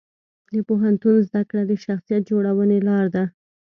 د 0.53 0.55
پوهنتون 0.67 1.15
زده 1.27 1.41
کړه 1.49 1.63
د 1.67 1.71
شخصیت 1.85 2.21
جوړونې 2.29 2.77
لار 2.87 3.05
ده. 3.15 3.23